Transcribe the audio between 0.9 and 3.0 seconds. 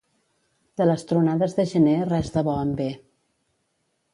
les tronades de gener res de bo en ve.